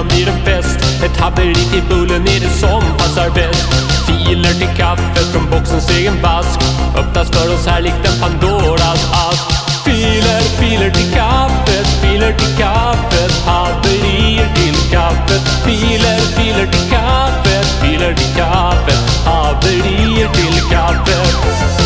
Ibland 0.00 0.14
blir 0.14 0.28
en 0.28 0.44
fest 0.44 0.78
Ett 1.04 1.16
haveri 1.20 1.54
till 1.54 1.82
bullen 1.88 2.22
är 2.22 2.40
det 2.40 2.50
som 2.60 2.82
passar 2.98 3.30
bäst. 3.30 3.68
Filer 4.06 4.52
till 4.52 4.76
kaffet 4.76 5.32
från 5.32 5.50
boxens 5.50 5.90
egen 5.90 6.22
vask 6.22 6.60
Öppnas 6.96 7.30
för 7.30 7.54
oss 7.54 7.66
här 7.66 7.80
likt 7.80 8.08
en 8.08 8.20
Pandoras 8.20 9.04
ask. 9.12 9.44
Filer, 9.84 10.40
filer 10.40 10.90
till 10.90 11.12
kaffet, 11.12 11.86
filer 12.02 12.32
till 12.32 12.56
kaffet. 12.58 13.32
Haverier 13.46 14.48
till 14.54 14.90
kaffet. 14.90 15.42
Filer, 15.64 16.18
filer 16.36 16.66
till 16.66 16.90
kaffet, 16.90 17.66
filer 17.82 18.14
till 18.14 18.34
kaffet. 18.36 19.26
Haverier 19.26 20.28
till 20.32 20.70
kaffet. 20.70 21.79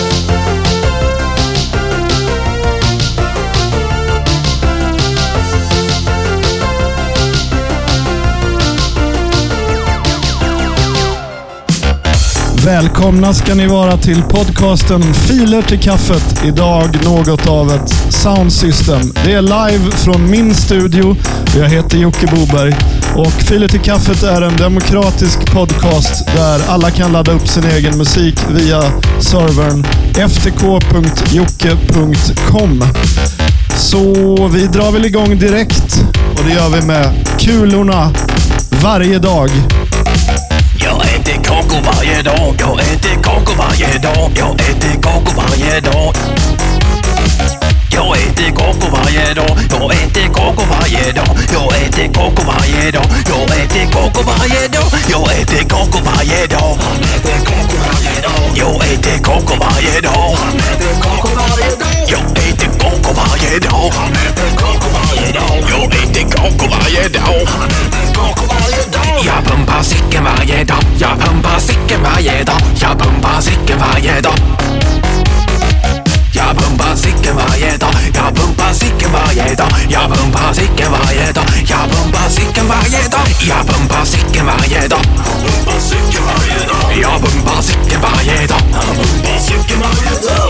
Välkomna 12.65 13.35
ska 13.35 13.55
ni 13.55 13.67
vara 13.67 13.97
till 13.97 14.23
podcasten 14.23 15.15
Filer 15.15 15.63
till 15.63 15.81
kaffet. 15.81 16.45
Idag 16.45 17.05
något 17.05 17.47
av 17.47 17.71
ett 17.71 17.89
soundsystem. 18.15 19.13
Det 19.25 19.33
är 19.33 19.43
live 19.43 19.91
från 19.91 20.31
min 20.31 20.55
studio. 20.55 21.17
Jag 21.57 21.69
heter 21.69 21.99
Jocke 21.99 22.27
Boberg. 22.27 22.75
Och 23.15 23.33
Filer 23.33 23.69
till 23.69 23.81
kaffet 23.81 24.23
är 24.23 24.43
en 24.43 24.57
demokratisk 24.57 25.53
podcast 25.53 26.27
där 26.27 26.61
alla 26.69 26.91
kan 26.91 27.13
ladda 27.13 27.33
upp 27.33 27.49
sin 27.49 27.65
egen 27.65 27.99
musik 27.99 28.39
via 28.51 28.83
servern 29.21 29.85
ftk.jocke.com. 30.31 30.85
Så 33.77 34.13
vi 34.49 34.67
drar 34.67 34.93
väl 34.93 35.05
igång 35.05 35.39
direkt. 35.39 36.05
Och 36.39 36.45
det 36.45 36.53
gör 36.53 36.69
vi 36.69 36.87
med 36.87 37.27
kulorna 37.39 38.13
varje 38.83 39.19
dag. 39.19 39.51
Jag 41.65 41.81
äter 41.81 41.83
kakor 41.83 41.83
varje 41.83 42.23
dag, 42.23 42.55
jag 42.59 42.81
äter 42.81 43.23
kakor 43.23 43.57
varje 43.57 43.99
dag, 43.99 44.31
jag 44.37 44.61
äter 44.61 45.01
kakor 45.03 45.35
varje 45.37 45.81
dag. 45.81 46.17
Jag 47.91 48.17
äter 48.17 48.51
kakor 48.51 48.91
varje 48.91 49.35
dag, 49.35 49.59
jag 49.71 49.93
äter 49.93 50.29
kakor 50.35 50.67
varje 50.67 51.13
dag, 51.13 51.37
jag 51.61 51.83
äter 51.83 52.21
kakor 52.23 52.45
varje 52.45 52.91
dag, 52.93 53.07
jag 53.31 53.61
äter 53.63 53.87
kakor 53.89 54.25
varje 54.25 54.69
dag, 54.69 54.99
jag 55.09 55.33
äter 55.33 55.69
kakor 55.69 56.01
varje 56.01 56.41
dag. 56.41 56.79
Jag 58.47 58.83
äter 58.83 59.19
kakor 64.61 64.94
varje 65.25 65.33
dag. 65.33 65.71
Jag 65.71 65.85
äter 65.85 66.31
kakor 66.31 66.69
varje 66.69 67.09
dag. 67.09 67.49
Kakor 68.15 68.49
varje 68.49 68.85
dag. 68.93 69.25
Jag 69.25 69.45
pumpar 69.45 69.83
sicken 69.83 70.25
varje 70.25 70.65
dag. 70.65 70.85
Jag 70.99 71.19
pumpar 71.19 71.59
sicken 71.59 72.03
varje 72.03 72.45
dag. 72.45 72.61
Jag 72.81 72.99
pumpar 72.99 73.41
sicken 73.41 73.79
varje 73.79 74.21
dag. 74.21 74.39
Jag 76.37 76.57
pumpar 76.57 76.97
sicken 76.97 77.37
varje 77.37 77.77
dag. 77.77 77.95
Jag 78.15 78.35
pumpar 78.35 78.73
sicken 78.73 79.13
varje 79.13 79.55
dag. 79.55 79.69
Jag 79.89 80.13
pumpar 80.13 80.53
sicken 80.53 80.93
varje 80.93 81.33
dag. 81.33 81.45
Jag 81.69 81.91
pumpar 81.91 82.29
sicken 82.29 82.69
varje 82.69 83.09
dag. 83.09 83.21
Jag 83.51 83.67
pumpar 83.67 84.05
sicken 84.05 84.47
varje 84.47 84.89
dag. 84.89 85.01
Jag 87.01 87.21
pumpar 87.23 87.63
sicken 87.63 88.01
varje 88.03 88.47
dag. 88.47 88.63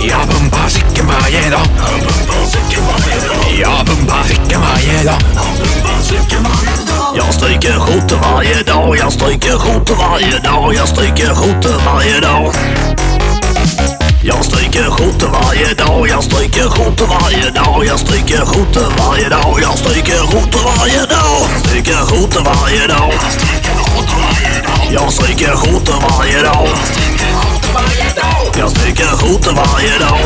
Jag 0.08 0.28
pumpar 0.28 0.68
sicken 0.68 1.06
varje 1.06 1.50
dag. 1.50 1.66
Jag 3.60 3.86
pumpar 3.86 4.24
sicken 4.28 4.60
varje 4.60 5.04
dag. 5.04 5.20
Jag 7.16 7.34
stryker 7.34 7.78
skjortor 7.78 8.16
varje 8.16 8.62
dag. 8.62 8.96
Jag 8.96 9.12
stryker 9.12 9.58
skjortor 9.58 9.96
varje 9.96 10.38
dag. 10.38 10.74
Jag 10.74 10.88
stryker 10.88 11.34
skjortor 11.34 11.84
varje 11.86 12.20
dag. 12.20 12.54
Jag 14.26 14.44
stryker 14.44 14.90
skjortor 14.90 15.28
varje 15.28 15.74
dag, 15.74 16.08
jag 16.08 16.24
stryker 16.24 16.68
skjortor 16.68 17.06
varje 17.06 17.50
dag, 17.50 17.84
jag 17.86 17.98
stryker 17.98 18.44
skjortor 18.46 18.90
varje 18.98 19.28
dag, 19.28 19.58
jag 19.62 19.78
stryker 19.78 20.12
skjortor 20.12 20.64
varje 20.64 21.06
dag, 21.06 21.52
jag 21.60 21.60
stryker 21.62 21.94
skjortor 22.06 22.42
varje 22.44 22.86
dag. 22.86 23.12
Jag 24.92 25.12
stryker 25.12 25.56
skjortor 25.56 26.00
varje 26.00 26.42
dag. 26.42 26.68
Jag 28.58 28.70
stryker 28.70 29.06
skjortor 29.06 29.52
varje 29.52 29.98
dag. 29.98 30.20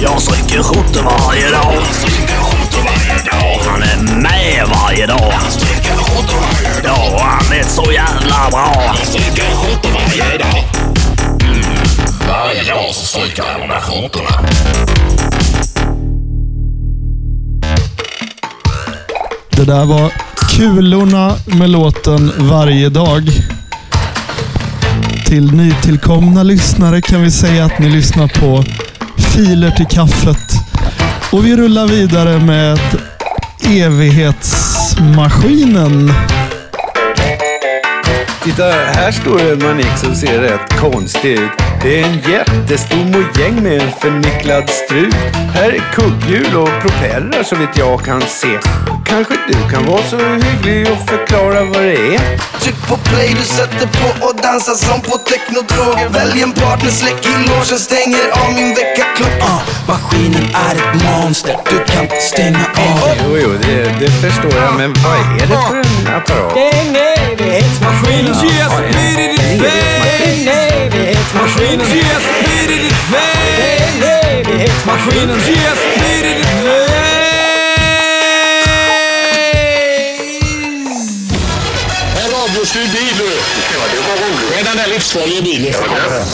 Jag 0.00 0.22
stryker 0.22 0.62
skjortor 0.62 1.02
varje 1.02 1.50
dag. 1.50 1.82
Han 3.66 3.82
är 3.82 4.16
med 4.16 4.68
varje 4.68 5.06
dag. 5.06 5.32
Ja, 6.84 7.18
han 7.20 7.58
är 7.58 7.64
så 7.64 7.92
jävla 7.92 8.50
bra. 8.50 8.94
Varje 12.28 12.62
dag 12.62 12.94
så 12.94 13.06
stryker 13.06 13.42
jag 13.52 13.60
de 13.60 13.68
där 13.68 13.80
skjortorna. 13.80 14.48
Det 19.50 19.64
där 19.64 19.84
var 19.84 20.12
kulorna 20.56 21.34
med 21.46 21.70
låten 21.70 22.32
Varje 22.38 22.88
dag. 22.88 23.30
Till 25.26 25.54
nytillkomna 25.54 26.42
lyssnare 26.42 27.00
kan 27.00 27.22
vi 27.22 27.30
säga 27.30 27.64
att 27.64 27.78
ni 27.78 27.90
lyssnar 27.90 28.28
på 28.28 28.64
Filer 29.16 29.70
till 29.70 29.86
kaffet. 29.86 30.52
Och 31.32 31.46
vi 31.46 31.56
rullar 31.56 31.86
vidare 31.86 32.38
med 32.38 32.78
Evighetsmaskinen. 33.64 36.12
Titta, 38.44 38.64
här 38.70 39.12
står 39.12 39.40
en 39.40 39.58
manik 39.58 39.96
som 39.96 40.14
ser 40.14 40.40
rätt 40.40 40.80
konstig 40.80 41.32
ut. 41.32 41.50
Det 41.84 42.00
är 42.00 42.04
en 42.04 42.20
jättestor 42.32 43.04
mojäng 43.04 43.62
med 43.62 43.82
en 43.82 43.92
förnicklad 44.00 44.70
strut. 44.70 45.14
Här 45.54 45.70
är 45.70 45.92
kugghjul 45.92 46.56
och 46.56 46.68
propellrar 46.82 47.42
så 47.42 47.56
vitt 47.56 47.76
jag 47.78 48.04
kan 48.04 48.20
se. 48.20 48.58
Kanske 49.04 49.34
du 49.48 49.70
kan 49.70 49.86
vara 49.86 50.02
så 50.02 50.18
hygglig 50.18 50.92
och 50.92 51.08
förklara 51.08 51.64
vad 51.64 51.82
det 51.82 52.14
är? 52.14 52.20
Tryck 52.60 52.88
på 52.88 52.96
play, 52.96 53.34
du 53.38 53.44
sätter 53.44 53.86
på 53.86 54.26
och 54.26 54.36
dansar 54.36 54.74
som 54.74 55.00
på 55.00 55.18
technodroger 55.18 56.08
Välj 56.08 56.42
en 56.42 56.52
partner, 56.52 56.90
släck 56.90 57.26
i 57.26 57.48
logen, 57.48 57.78
stänger 57.78 58.26
av 58.32 58.52
min 58.54 58.74
väckarklocka 58.74 59.44
uh, 59.44 59.62
Maskinen 59.88 60.46
är 60.68 60.74
ett 60.74 61.02
monster, 61.04 61.56
du 61.70 61.78
kan 61.92 62.06
stänga 62.20 62.66
av 62.86 63.08
den 63.08 63.16
Jo, 63.24 63.36
jo, 63.42 63.50
det, 63.62 63.82
det 64.00 64.10
förstår 64.10 64.60
jag. 64.60 64.74
Men 64.78 64.94
vad 65.04 65.42
är 65.42 65.46
det 65.46 65.58
för 65.68 65.76
en 65.76 66.14
apparat? 66.16 66.56
En 66.56 66.96
evighetsmaskin. 66.96 68.26
Ja, 68.26 68.44
Yes, 68.44 69.41
evighetsmaskin. 71.62 71.80
Yes, 71.80 72.24
beat 72.44 72.70
it 72.70 72.82
in 72.82 72.94
En 73.82 74.02
evighetsmaskin. 74.40 75.28
Yes, 75.30 75.80
beat 76.00 76.24
it 76.24 76.38
in 76.38 76.52
En 82.20 82.30
radiostyrd 82.30 82.90
bil 82.92 83.14
du. 83.18 83.30
Ja, 83.74 83.82
det 83.92 84.00
var 84.08 84.16
roligt. 84.24 84.50
Med 84.56 84.64
den 84.64 84.76
där 84.76 84.86
livsfarliga 84.94 85.42
bilen. 85.42 85.72
Ja, 85.72 85.80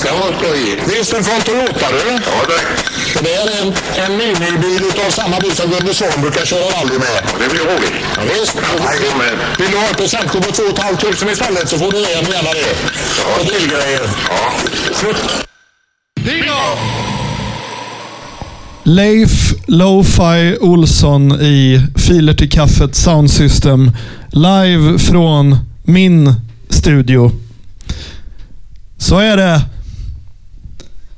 det 0.02 0.10
var 0.10 0.38
skojigt. 0.38 0.82
Visst 0.86 1.12
en 1.12 1.22
du? 1.22 1.52
Ja, 1.80 1.88
det. 2.48 2.88
Det 3.22 3.34
är 3.34 3.62
en, 3.62 3.74
en 4.04 4.16
minibil 4.16 4.84
utav 4.84 5.10
samma 5.10 5.40
bil 5.40 5.56
som 5.56 5.70
Gunde 5.70 5.94
Svan 5.94 6.20
brukar 6.20 6.44
köra 6.44 6.60
rally 6.60 6.98
med. 6.98 7.08
Ja, 7.24 7.38
det 7.38 7.48
blir 7.48 7.64
roligt. 7.64 7.92
Ja, 8.16 8.22
visst. 8.22 8.54
Jajamän. 8.54 9.38
Vill 9.58 9.70
du 9.70 9.76
ha 9.76 9.84
ett 9.84 9.96
presentkort 9.96 10.46
på 10.46 10.52
2 10.52 10.62
500 10.76 11.32
istället 11.32 11.68
så 11.68 11.78
får 11.78 11.90
du 11.90 11.98
en 11.98 12.04
gärna 12.04 12.52
det. 12.52 12.74
Ja, 13.18 13.40
och 13.40 13.46
grillgrejer. 13.46 14.10
Ja. 14.28 14.87
Bingo! 16.24 16.54
Leif 18.82 19.54
Lo-Fi 19.66 20.56
Olsson 20.60 21.32
i 21.32 21.86
Filer 21.96 22.34
till 22.34 22.50
kaffet 22.50 22.94
Soundsystem. 22.94 23.90
Live 24.30 24.98
från 24.98 25.56
min 25.82 26.34
studio. 26.68 27.32
Så 28.96 29.18
är 29.18 29.36
det 29.36 29.62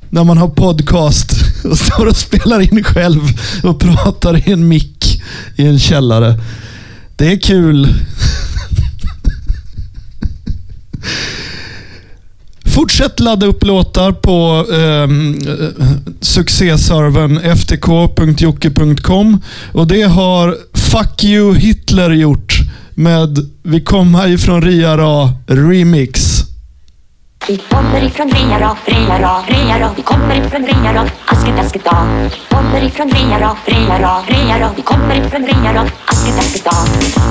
när 0.09 0.23
man 0.23 0.37
har 0.37 0.49
podcast 0.49 1.31
och 1.63 1.77
står 1.77 2.05
och 2.05 2.17
spelar 2.17 2.73
in 2.73 2.83
själv 2.83 3.21
och 3.63 3.79
pratar 3.79 4.49
i 4.49 4.51
en 4.51 4.67
mick 4.67 5.21
i 5.55 5.67
en 5.67 5.79
källare. 5.79 6.39
Det 7.15 7.31
är 7.31 7.39
kul. 7.39 7.87
Fortsätt 12.73 13.19
ladda 13.19 13.45
upp 13.45 13.63
låtar 13.65 14.11
på 14.11 14.65
um, 14.69 15.39
succéservern 16.21 17.39
ftk.jocke.com 17.55 19.41
och 19.71 19.87
det 19.87 20.01
har 20.01 20.57
Fuck 20.73 21.23
You 21.23 21.55
Hitler 21.55 22.09
gjort 22.09 22.57
med 22.93 23.37
Vi 23.63 23.81
kom 23.81 24.15
härifrån 24.15 24.61
Ria 24.61 24.97
Ra 24.97 25.33
Remix. 25.47 26.40
Vi 27.47 27.57
kommer 27.57 28.03
ifrån 28.03 28.29
Riara, 28.31 28.75
Riara, 28.85 29.41
Riara. 29.47 29.89
Vi 29.95 30.01
kommer 30.01 30.35
ifrån 30.35 30.65
Riara, 30.65 31.05
Asketasketa. 31.25 31.97
Kommer 32.49 32.83
ifrån 32.83 33.09
Riara, 33.09 33.55
Riara, 33.65 34.21
Riara. 34.27 34.69
Vi 34.75 34.81
kommer 34.81 35.15
ifrån 35.15 35.45
Riara, 35.45 35.85
Asketasketa. 36.05 36.71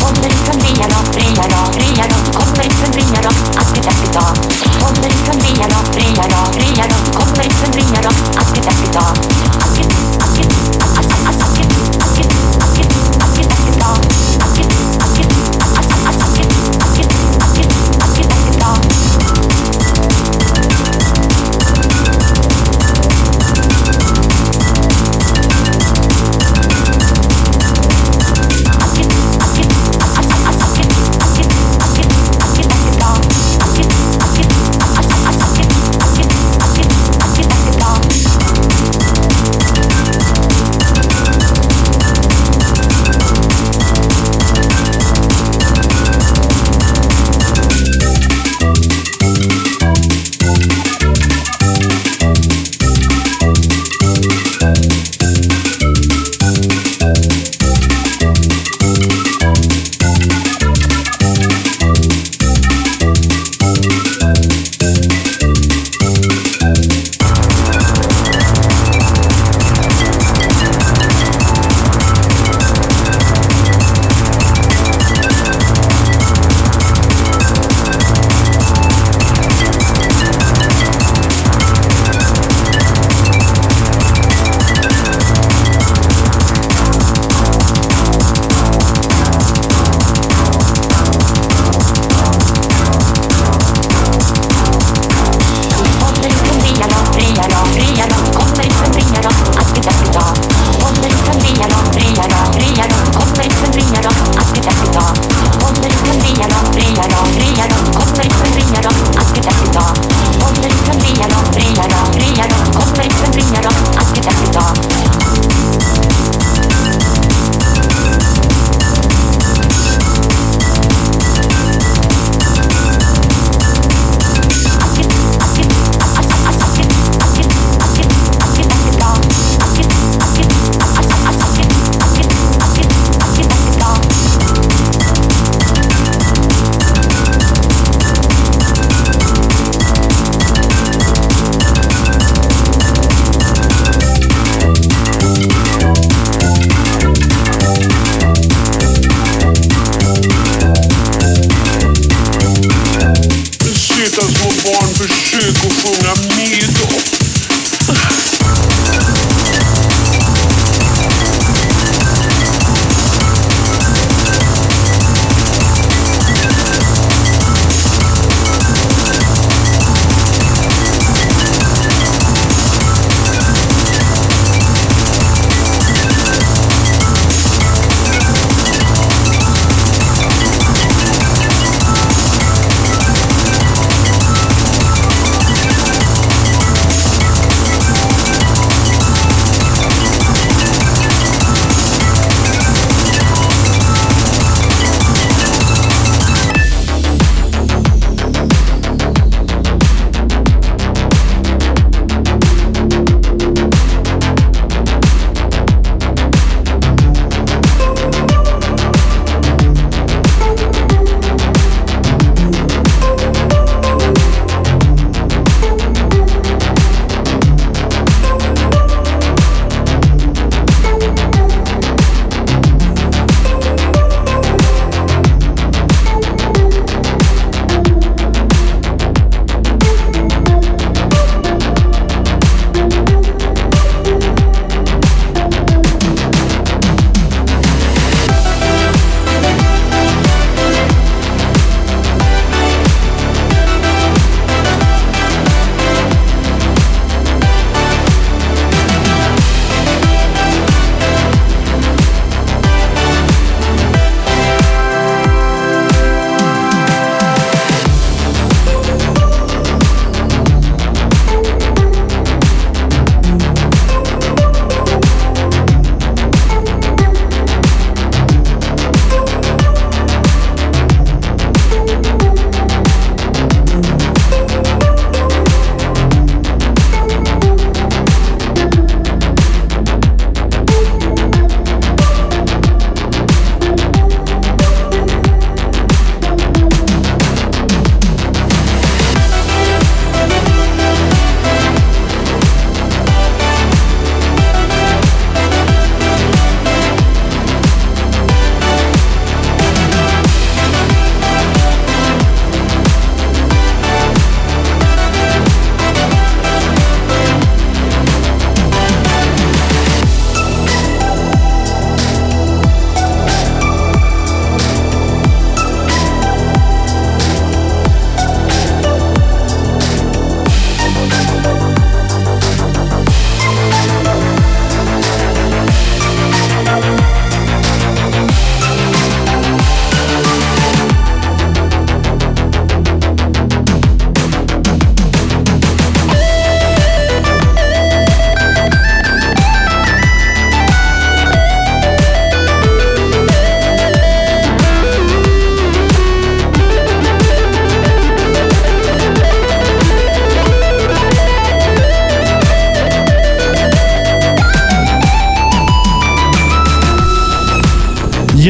Kommer 0.02 0.28
ifrån 0.28 0.60
Riara, 0.60 0.98
Riara, 1.16 1.60
Riara. 1.78 2.16
Vi 2.24 2.32
kommer 2.32 2.66
ifrån 2.66 2.92
Riara, 2.92 3.30
Asketasketa. 3.60 4.24
Kommer 4.80 5.08
ifrån 5.08 5.40
Riara, 5.40 5.78
Riara, 5.96 6.40
Riara. 6.60 6.96
Vi 7.04 7.10
kommer 7.12 7.46
ifrån 7.46 7.72
Riara, 7.72 8.10
Asketasketa. 8.40 10.09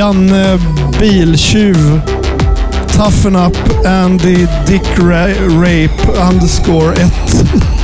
Janne 0.00 0.58
Biltjuv. 0.98 2.00
Toughen 2.96 3.36
up 3.36 3.54
Andy 3.84 4.46
Dick 4.64 4.96
Ra- 4.96 5.60
Rape 5.60 5.90
underscore 6.16 6.94
1. 6.94 7.76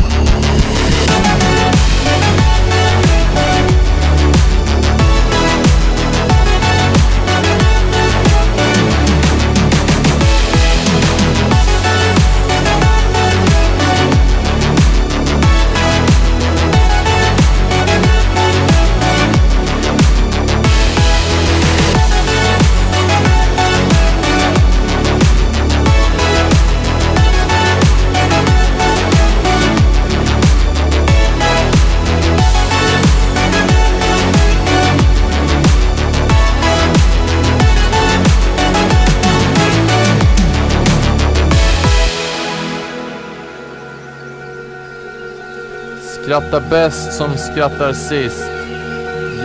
Skrattar 46.37 46.71
bäst 46.71 47.13
som 47.13 47.37
skrattar 47.37 47.93
sist. 47.93 48.51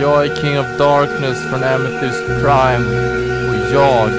Jag 0.00 0.26
är 0.26 0.36
King 0.36 0.60
of 0.60 0.66
Darkness 0.78 1.38
från 1.50 1.64
Amethyst 1.64 2.26
Prime. 2.26 2.86
Och 3.48 3.72
jag, 3.72 4.10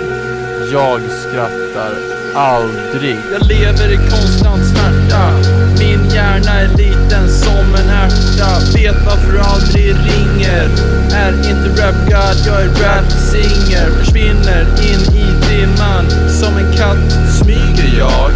jag 0.72 1.02
skrattar 1.02 1.94
aldrig. 2.36 3.18
Jag 3.32 3.48
lever 3.48 3.92
i 3.92 3.98
konstant 3.98 4.66
smärta 4.66 5.32
Min 5.80 6.10
hjärna 6.10 6.62
är 6.62 6.78
liten 6.78 7.30
som 7.30 7.76
en 7.76 7.90
ärta 7.90 8.60
Vet 8.76 9.06
varför 9.06 9.38
aldrig 9.38 9.96
ringer 9.96 10.70
Är 11.14 11.34
inte 11.50 11.82
rap 11.82 11.96
god, 12.06 12.38
jag 12.46 12.62
är 12.62 12.70
rap 12.70 13.12
singer 13.12 13.90
Försvinner 13.90 14.62
in 14.62 15.16
i 15.18 15.26
dimman 15.48 16.06
Som 16.30 16.58
en 16.58 16.74
katt 16.78 17.12
smyger 17.40 17.98
jag 18.00 18.32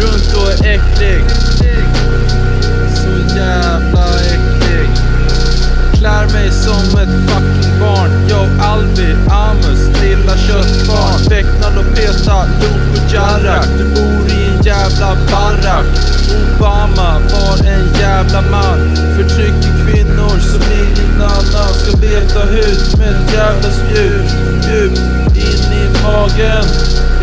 Runt 0.00 0.34
och 0.36 0.41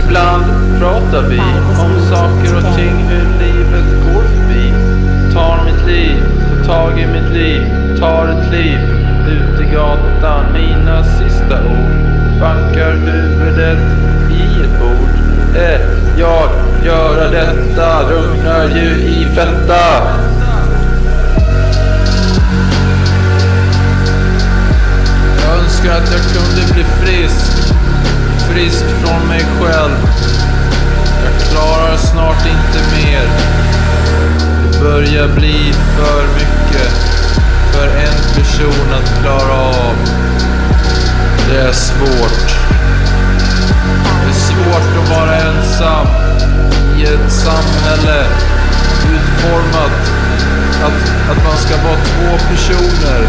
Ibland 0.09 0.79
pratar 0.79 1.21
vi 1.21 1.39
om 1.79 1.99
saker 2.09 2.57
och 2.57 2.75
ting, 2.75 2.95
hur 3.09 3.39
livet 3.39 4.13
går 4.13 4.21
förbi. 4.21 4.73
Tar 5.33 5.65
mitt 5.65 5.85
liv, 5.87 6.23
tar 6.65 6.73
tag 6.73 6.99
i 6.99 7.07
mitt 7.07 7.31
liv, 7.33 7.61
tar 7.99 8.27
ett 8.27 8.51
liv. 8.51 8.79
ut 9.27 9.61
i 9.61 9.73
gatan. 9.73 10.45
Mina 10.53 11.03
sista 11.03 11.55
ord 11.65 12.39
bankar 12.39 12.91
huvudet 12.91 13.79
i 14.31 14.63
ett 14.63 14.79
bord. 14.79 15.09
Eh, 15.55 15.81
jag 16.17 16.49
göra 16.85 17.29
detta, 17.29 18.03
drunknar 18.03 18.67
ju 18.67 18.89
i 18.89 19.25
fetta. 19.35 20.01
Jag 25.41 25.63
önskar 25.63 25.91
att 25.91 26.11
jag 26.11 26.21
kunde 26.21 26.73
bli 26.73 26.83
frisk 26.83 27.78
Frisk 28.53 28.85
från 28.85 29.27
mig 29.27 29.45
själv. 29.59 29.97
Jag 31.23 31.49
klarar 31.49 31.97
snart 31.97 32.45
inte 32.45 32.95
mer. 32.95 33.27
Det 34.63 34.79
börjar 34.79 35.27
bli 35.27 35.73
för 35.73 36.23
mycket 36.33 36.91
För 37.71 37.87
en 37.87 38.33
person 38.35 38.93
att 38.93 39.21
klara 39.21 39.53
av. 39.53 39.95
Det 41.49 41.57
är 41.57 41.71
svårt. 41.71 42.55
Det 44.21 44.29
är 44.29 44.33
svårt 44.33 45.03
att 45.03 45.09
vara 45.09 45.35
ensam 45.35 46.07
I 46.97 47.03
ett 47.03 47.31
samhälle 47.31 48.25
Utformat 49.13 50.19
att, 50.83 51.31
att 51.31 51.43
man 51.43 51.57
ska 51.57 51.75
vara 51.75 51.95
två 51.95 52.37
personer 52.49 53.27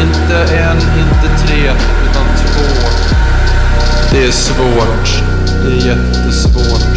inte 0.00 0.54
en, 0.54 0.76
inte 0.76 1.46
tre, 1.46 1.70
utan 2.10 2.26
två. 2.36 2.64
Det 4.12 4.24
är 4.24 4.30
svårt. 4.30 5.22
Det 5.64 5.72
är 5.72 5.86
jättesvårt. 5.86 6.96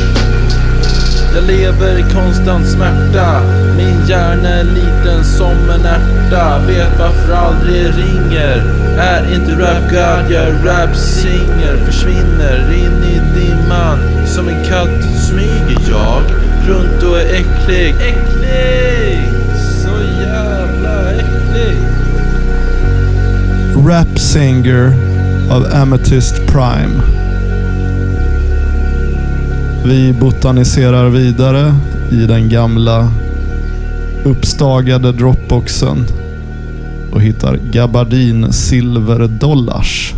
Jag 1.35 1.43
lever 1.43 1.97
i 1.97 2.03
konstant 2.13 2.67
smärta. 2.67 3.41
Min 3.77 4.07
hjärna 4.07 4.49
är 4.49 4.63
liten 4.63 5.23
som 5.23 5.69
en 5.69 5.85
ärta. 5.85 6.59
Vet 6.67 6.99
varför 6.99 7.33
aldrig 7.33 7.85
ringer. 7.85 8.63
Är 8.97 9.33
inte 9.33 9.51
rap 9.51 9.89
god, 9.89 10.31
jag 10.31 10.43
är 10.43 10.53
rap 10.63 10.95
singer. 10.95 11.85
Försvinner 11.85 12.73
in 12.73 13.03
i 13.03 13.39
dimman. 13.39 14.27
Som 14.27 14.47
en 14.47 14.63
katt 14.65 15.03
smyger 15.29 15.89
jag 15.89 16.21
runt 16.67 17.03
och 17.03 17.19
är 17.19 17.25
äcklig. 17.25 17.95
Äcklig! 17.99 18.82
Rap 23.85 24.19
Singer 24.19 24.93
av 25.51 25.65
Amethyst 25.81 26.35
Prime. 26.47 27.01
Vi 29.85 30.13
botaniserar 30.21 31.09
vidare 31.09 31.73
i 32.11 32.15
den 32.15 32.49
gamla 32.49 33.11
uppstagade 34.25 35.11
dropboxen 35.11 36.05
och 37.13 37.21
hittar 37.21 37.59
Gabardin 37.71 38.53
Silver 38.53 39.27
Dollars 39.27 40.13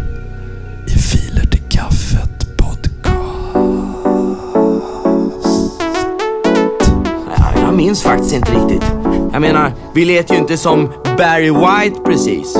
i 0.85 0.89
Filer 0.89 1.45
till 1.45 1.63
kaffet 1.69 2.57
podcast. 2.57 2.95
Ja, 7.37 7.61
jag 7.61 7.75
minns 7.75 8.03
faktiskt 8.03 8.35
inte 8.35 8.51
riktigt. 8.51 8.91
Jag 9.31 9.41
menar, 9.41 9.71
vi 9.95 10.05
lät 10.05 10.31
ju 10.31 10.35
inte 10.35 10.57
som 10.57 10.89
Barry 11.17 11.51
White 11.51 11.99
precis. 12.05 12.57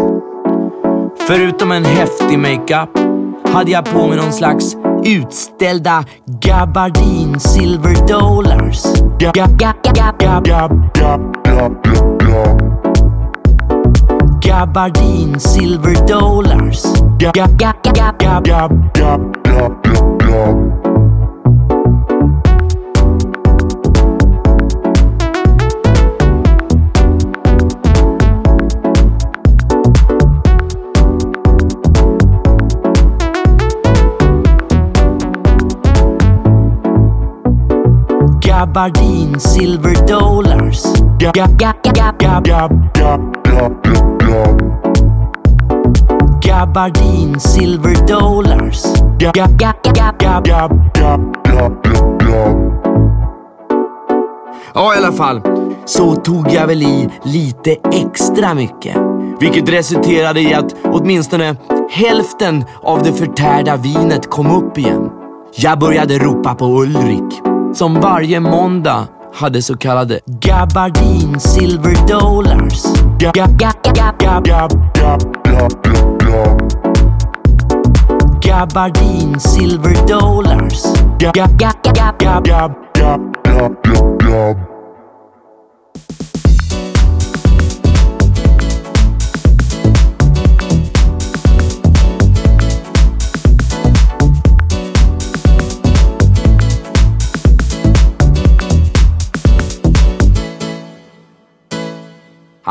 Förutom 1.28 1.72
en 1.72 1.86
häftig 1.86 2.40
makeup 2.40 2.90
hade 3.54 3.72
jag 3.72 3.86
på 3.86 4.08
mig 4.08 4.18
någon 4.18 4.34
slags 4.34 4.76
utställda 5.06 6.04
gabardin 6.42 7.40
silver 7.40 8.08
dollars. 8.08 8.84
Ga- 9.20 9.34
ga- 9.34 9.74
ga- 9.84 10.16
Gabardin 38.66 39.40
silver 39.40 39.94
dollars. 40.08 40.84
Ga- 41.20 41.32
ga- 41.32 41.48
ga- 41.58 41.74
ga- 41.84 42.14
ga- 42.18 42.42
ga- 42.42 42.70
Gabardin 46.42 47.40
silver 47.40 47.96
dollars. 48.08 48.84
Ja, 54.74 54.94
i 54.96 54.98
alla 54.98 55.12
fall. 55.12 55.42
Så 55.86 56.16
tog 56.16 56.52
jag 56.52 56.68
väl 56.68 56.82
i 56.82 57.10
lite 57.24 57.76
extra 57.94 58.54
mycket. 58.54 58.96
Vilket 59.40 59.70
resulterade 59.70 60.42
i 60.42 60.54
att 60.54 60.76
åtminstone 60.84 61.56
hälften 61.92 62.66
av 62.84 63.04
det 63.04 63.14
förtärda 63.14 63.76
vinet 63.76 64.30
kom 64.30 64.52
upp 64.58 64.78
igen. 64.78 65.10
Jag 65.56 65.80
började 65.80 66.18
ropa 66.18 66.56
på 66.56 66.66
Ulrik, 66.66 67.42
som 67.76 68.02
varje 68.02 68.40
måndag 68.40 69.08
hade 69.34 69.62
så 69.62 69.78
kallade 69.78 70.20
gabardin 70.26 71.40
silver 71.40 72.08
dollars. 72.08 72.84
Gab, 73.20 73.58
gab, 73.58 73.84
gab, 73.96 74.78
gabardin 78.42 79.40
silver 79.40 80.08
dollars. 80.08 80.84
Gab, 81.20 81.34
gab, 81.34 81.84
gab, 81.84 82.20
gab, 82.20 82.46
gab. 82.46 82.85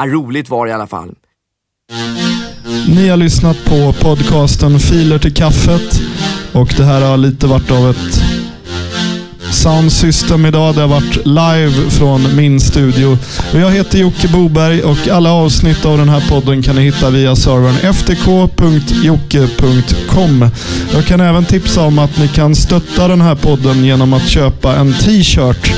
Ja, 0.05 0.11
roligt 0.11 0.51
var 0.51 0.67
det 0.67 0.71
i 0.71 0.75
alla 0.75 0.87
fall. 0.87 1.15
Ni 2.89 3.09
har 3.09 3.17
lyssnat 3.17 3.65
på 3.65 3.93
podcasten 3.93 4.81
Filer 4.81 5.19
till 5.19 5.35
kaffet 5.35 6.01
och 6.53 6.75
det 6.77 6.85
här 6.85 7.01
har 7.01 7.17
lite 7.17 7.47
varit 7.47 7.71
av 7.71 7.91
ett 7.91 8.23
sound 9.53 9.93
system 9.93 10.47
idag. 10.47 10.75
Det 10.75 10.81
har 10.81 10.89
varit 10.89 11.27
live 11.27 11.91
från 11.91 12.37
min 12.37 12.61
studio. 12.61 13.19
Och 13.53 13.61
jag 13.61 13.71
heter 13.71 13.99
Jocke 13.99 14.29
Boberg 14.29 14.83
och 14.83 15.09
alla 15.09 15.33
avsnitt 15.33 15.85
av 15.85 15.99
den 15.99 16.09
här 16.09 16.29
podden 16.29 16.63
kan 16.63 16.77
ni 16.77 16.83
hitta 16.83 17.11
via 17.11 17.37
servern 17.37 17.95
ftk.jocke.com. 17.95 20.51
Jag 20.93 21.05
kan 21.05 21.21
även 21.21 21.45
tipsa 21.45 21.83
om 21.83 21.99
att 21.99 22.19
ni 22.19 22.29
kan 22.29 22.55
stötta 22.55 23.09
den 23.09 23.21
här 23.21 23.35
podden 23.35 23.85
genom 23.85 24.13
att 24.13 24.29
köpa 24.29 24.77
en 24.77 24.93
t-shirt. 24.93 25.75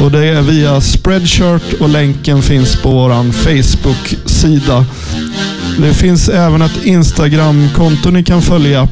Och 0.00 0.10
Det 0.10 0.28
är 0.28 0.42
via 0.42 0.80
Spreadshirt 0.80 1.72
och 1.80 1.88
länken 1.88 2.42
finns 2.42 2.76
på 2.76 2.90
vår 2.90 3.32
Facebook-sida. 3.32 4.84
Det 5.78 5.94
finns 5.94 6.28
även 6.28 6.62
ett 6.62 6.84
Instagram-konto 6.84 8.10
ni 8.10 8.24
kan 8.24 8.42
följa. 8.42 8.88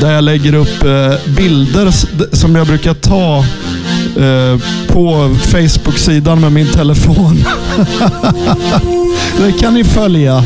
Där 0.00 0.12
jag 0.12 0.24
lägger 0.24 0.54
upp 0.54 0.84
eh, 0.84 1.34
bilder 1.36 1.90
som 2.36 2.56
jag 2.56 2.66
brukar 2.66 2.94
ta 2.94 3.38
eh, 4.22 4.60
på 4.86 5.36
Facebook-sidan 5.40 6.40
med 6.40 6.52
min 6.52 6.66
telefon. 6.66 7.44
det 9.38 9.52
kan 9.52 9.74
ni 9.74 9.84
följa. 9.84 10.44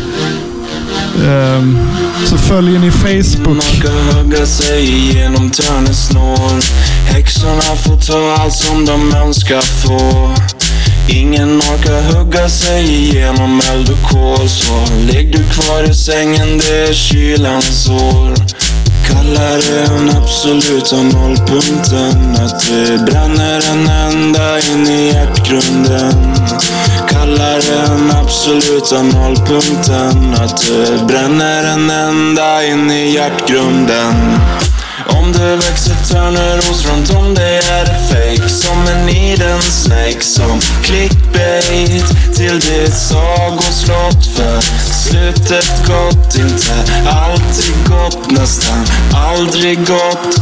Um, 1.16 1.78
så 2.26 2.38
följer 2.38 2.78
ni 2.78 2.90
Facebook. 2.90 3.56
Man 3.56 3.60
ska 3.60 4.18
hugga 4.18 4.46
sig 4.46 4.84
igenom 4.84 5.50
törnesnår. 5.50 6.60
Häxorna 7.06 7.76
får 7.76 7.96
ta 7.96 8.42
allt 8.42 8.52
som 8.54 8.84
de 8.84 9.14
önskar 9.14 9.60
få 9.60 10.34
Ingen 11.08 11.60
orkar 11.60 12.02
hugga 12.02 12.48
sig 12.48 12.84
igenom 12.84 13.60
eld 13.72 13.90
och 13.90 14.10
kol 14.10 14.48
Så 14.48 14.94
ligg 15.12 15.32
du 15.32 15.44
kvar 15.44 15.90
i 15.90 15.94
sängen, 15.94 16.58
det 16.58 16.88
är 16.88 16.92
kylans 16.92 17.88
år. 17.88 18.34
Kallar 19.08 19.56
det 19.56 19.86
den 19.94 20.16
absoluta 20.16 20.96
nollpunkten 20.96 22.36
Att 22.36 22.66
det 22.66 23.04
bränner 23.06 23.60
en 23.72 23.88
ända 23.88 24.60
in 24.60 24.86
i 24.86 25.06
hjärtgrunden. 25.06 26.34
Kallar 27.34 27.60
den 27.60 28.10
absoluta 28.10 29.02
nollpunkten. 29.02 30.34
Att 30.34 30.56
du 30.56 31.04
bränner 31.06 31.64
en 31.64 31.90
ända 31.90 32.64
in 32.64 32.90
i 32.90 33.14
hjärtgrunden. 33.14 34.38
Om 35.08 35.32
det 35.32 35.56
växer 35.56 35.94
törneros 35.94 36.86
runt 36.86 37.10
om 37.10 37.34
dig 37.34 37.56
är 37.56 37.84
det 37.84 37.98
fake. 38.08 38.48
Som 38.48 38.78
en 38.88 39.08
eden 39.08 39.62
snake 39.62 40.20
som 40.20 40.60
clickbait. 40.82 42.34
Till 42.36 42.60
ditt 42.60 42.94
sagoslott 42.94 44.26
för 44.36 44.60
slutet 44.92 45.86
gott 45.86 46.34
Inte. 46.34 46.92
Alltid 47.08 47.74
gott, 47.88 48.30
nästan 48.30 48.84
aldrig 49.12 49.78
gott 49.86 50.40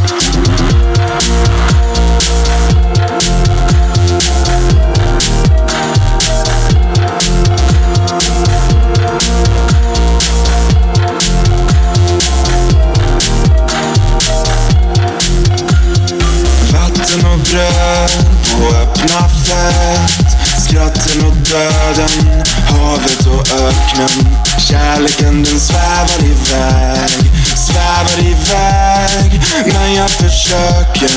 öppna 19.03 19.29
fält 19.29 20.37
Skratten 20.57 21.25
och 21.25 21.35
döden, 21.35 22.43
havet 22.67 23.25
och 23.27 23.47
öknen. 23.53 24.27
Kärleken 24.59 25.43
den 25.43 25.59
svävar 25.59 26.23
iväg, 26.23 27.31
svävar 27.55 28.19
iväg. 28.19 29.41
Men 29.73 29.93
jag 29.93 30.09
försöker 30.09 31.09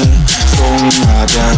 fånga 0.56 1.26
den. 1.26 1.55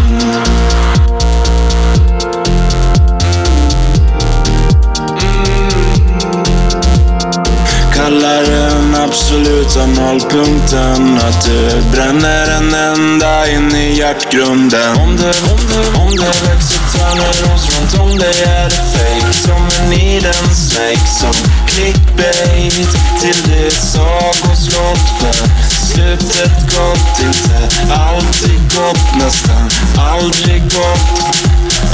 Att 11.29 11.45
du 11.45 11.83
bränner 11.93 12.51
en 12.51 12.75
ända 12.75 13.51
in 13.51 13.77
i 13.77 13.99
hjärtgrunden. 13.99 14.97
Om 14.97 15.17
det, 15.17 15.35
om 15.51 15.61
det, 15.69 15.99
om 16.01 16.17
det 16.17 16.49
växer 16.49 16.81
törneros 16.99 17.79
runt 17.79 18.01
om 18.01 18.19
dig. 18.19 18.43
Är 18.43 18.65
det 18.65 18.83
fake 18.93 19.33
Som 19.33 19.85
en 19.85 19.93
eden 19.93 20.55
snake 20.55 21.07
som 21.21 21.33
clickbait 21.67 22.89
Till 23.21 23.43
ditt 23.53 23.73
sagoslott? 23.73 25.09
För 25.21 25.35
slutet 25.69 26.77
gott 26.77 27.21
Inte. 27.21 27.93
Alltid 27.95 28.61
gott, 28.77 29.25
nästan. 29.25 29.71
Aldrig 29.97 30.63
gott 30.63 31.28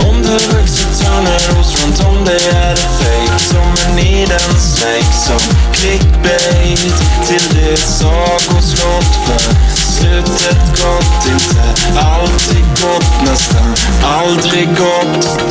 om 0.09 0.23
du 0.23 0.57
växer 0.57 1.05
törneros 1.05 1.83
runt 1.83 2.01
om 2.01 2.25
dig 2.25 2.49
är 2.49 2.75
det 2.75 2.89
fake 2.99 3.39
Som 3.39 3.75
en 3.87 3.99
eden 3.99 4.55
snake 4.59 5.13
som 5.27 5.41
clickbait 5.73 6.95
Till 7.27 7.59
ditt 7.59 7.79
sagoslott 7.79 9.15
för 9.27 9.41
slutet 9.75 10.83
gott 10.83 11.27
Inte 11.27 12.01
alltid 12.01 12.65
gott, 12.83 13.31
nästan 13.31 13.75
aldrig 14.03 14.69
gott 14.69 15.45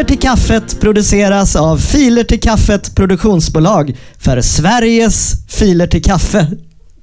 Filer 0.00 0.08
till 0.08 0.20
kaffet 0.20 0.80
produceras 0.80 1.56
av 1.56 1.78
Filer 1.78 2.24
till 2.24 2.40
kaffet 2.40 2.94
produktionsbolag 2.94 3.96
för 4.18 4.40
Sveriges 4.40 5.32
Filer 5.48 5.86
till 5.86 6.02
kaffe. 6.02 6.46